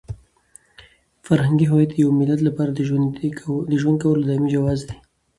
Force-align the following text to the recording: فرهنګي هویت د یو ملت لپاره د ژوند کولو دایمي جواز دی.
فرهنګي 1.25 1.65
هویت 1.71 1.91
د 1.93 1.97
یو 2.03 2.09
ملت 2.19 2.39
لپاره 2.47 2.71
د 3.69 3.73
ژوند 3.81 3.95
کولو 4.03 4.27
دایمي 4.29 4.49
جواز 4.55 4.79
دی. 4.87 4.95